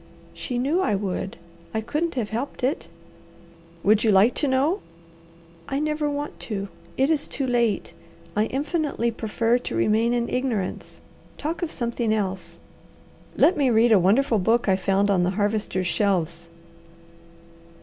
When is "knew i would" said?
0.57-1.37